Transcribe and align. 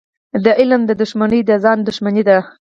د 0.43 0.45
علم 0.59 0.81
دښمني 1.01 1.41
د 1.49 1.51
ځان 1.63 1.77
دښمني 1.87 2.23
ده. 2.29 2.37